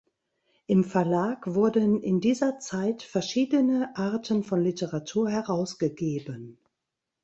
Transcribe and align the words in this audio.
Im 0.65 0.83
Verlag 0.83 1.45
wurden 1.53 2.01
in 2.01 2.21
dieser 2.21 2.57
Zeit 2.57 3.03
verschiedene 3.03 3.95
Arten 3.95 4.43
von 4.43 4.63
Literatur 4.63 5.29
herausgegeben. 5.29 6.57